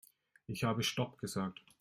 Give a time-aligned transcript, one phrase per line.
[0.47, 1.61] Ich habe stopp gesagt.